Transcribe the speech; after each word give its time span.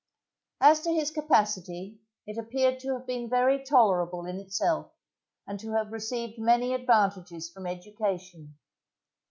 As 0.61 0.81
to 0.81 0.91
his 0.91 1.11
capacity, 1.11 1.99
it 2.25 2.35
appeared 2.35 2.79
to 2.79 2.93
have 2.93 3.05
been 3.05 3.29
very 3.29 3.63
tolerable 3.63 4.25
in 4.25 4.39
itself, 4.39 4.91
and 5.45 5.59
to 5.59 5.73
have 5.73 5.91
received 5.91 6.39
many 6.39 6.73
advantages 6.73 7.51
from 7.51 7.67
education. 7.67 8.57